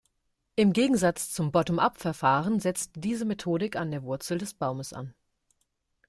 Im 0.55 0.73
Gegensatz 0.73 1.29
zum 1.29 1.51
Bottom-Up-Verfahren 1.51 2.59
setzt 2.59 2.93
diese 2.95 3.23
Methodik 3.23 3.75
an 3.75 3.91
der 3.91 4.01
Wurzel 4.01 4.39
des 4.39 4.55
Baumes 4.55 4.93
an. 4.93 5.13